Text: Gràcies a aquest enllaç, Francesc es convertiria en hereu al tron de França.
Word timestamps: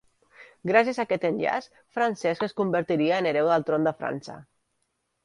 Gràcies 0.69 0.99
a 1.01 1.03
aquest 1.09 1.27
enllaç, 1.29 1.67
Francesc 1.97 2.45
es 2.47 2.57
convertiria 2.63 3.21
en 3.25 3.29
hereu 3.33 3.53
al 3.59 3.67
tron 3.69 3.87
de 3.89 3.95
França. 4.01 4.39